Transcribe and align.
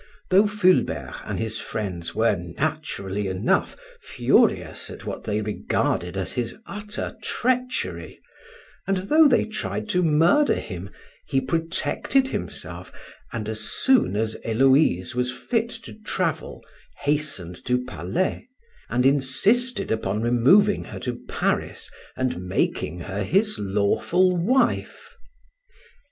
Though 0.31 0.47
Fulbert 0.47 1.21
and 1.25 1.37
his 1.37 1.59
friends 1.59 2.15
were, 2.15 2.35
naturally 2.35 3.27
enough, 3.27 3.77
furious 4.01 4.89
at 4.89 5.05
what 5.05 5.25
they 5.25 5.41
regarded 5.41 6.17
as 6.17 6.33
his 6.33 6.57
utter 6.65 7.15
treachery, 7.21 8.19
and 8.87 8.97
though 8.97 9.27
they 9.27 9.45
tried 9.45 9.87
to 9.89 10.01
murder 10.01 10.55
him, 10.55 10.89
he 11.27 11.39
protected 11.39 12.29
himself, 12.29 12.91
and 13.31 13.47
as 13.47 13.59
soon 13.59 14.15
as 14.15 14.37
Héloïse 14.43 15.13
was 15.13 15.31
fit 15.31 15.69
to 15.69 15.93
travel, 15.93 16.65
hastened 17.01 17.63
to 17.65 17.85
Palais, 17.85 18.47
and 18.89 19.05
insisted 19.05 19.91
upon 19.91 20.23
removing 20.23 20.85
her 20.85 20.97
to 21.01 21.19
Paris 21.29 21.91
and 22.17 22.41
making 22.43 23.01
her 23.01 23.21
his 23.23 23.59
lawful 23.59 24.35
wife. 24.35 25.15